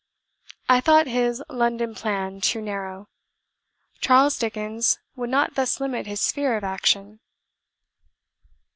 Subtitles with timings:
[0.67, 3.07] I thought his London plan too narrow.
[3.99, 7.19] Charles Dickens would not thus limit his sphere of action.